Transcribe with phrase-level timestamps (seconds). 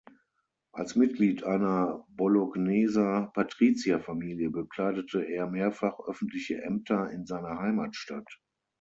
[0.71, 8.39] Als Mitglied einer Bologneser Patrizierfamilie bekleidete er mehrfach öffentliche Ämter in seiner Heimatstadt.